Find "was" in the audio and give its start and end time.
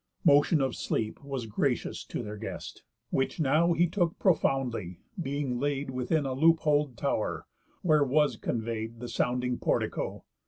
1.23-1.45, 8.03-8.35